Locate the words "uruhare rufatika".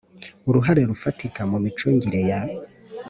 0.49-1.41